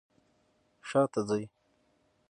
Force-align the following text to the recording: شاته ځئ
شاته 0.87 1.21
ځئ 1.27 1.43